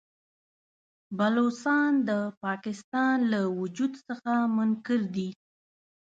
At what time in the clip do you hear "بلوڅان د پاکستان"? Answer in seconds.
1.17-3.17